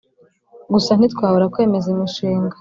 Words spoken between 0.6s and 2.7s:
Gusa ntitwabura kwemeza imishinga